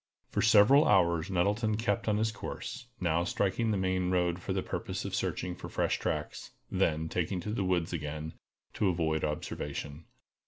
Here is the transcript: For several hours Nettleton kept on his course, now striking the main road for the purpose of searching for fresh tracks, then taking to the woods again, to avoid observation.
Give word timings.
For 0.31 0.41
several 0.41 0.87
hours 0.87 1.29
Nettleton 1.29 1.77
kept 1.77 2.07
on 2.07 2.17
his 2.17 2.31
course, 2.31 2.87
now 2.99 3.23
striking 3.23 3.69
the 3.69 3.77
main 3.77 4.09
road 4.09 4.39
for 4.39 4.51
the 4.51 4.63
purpose 4.63 5.05
of 5.05 5.13
searching 5.13 5.53
for 5.55 5.69
fresh 5.69 5.99
tracks, 5.99 6.49
then 6.71 7.07
taking 7.07 7.39
to 7.41 7.51
the 7.51 7.63
woods 7.63 7.93
again, 7.93 8.33
to 8.73 8.89
avoid 8.89 9.23
observation. 9.23 10.05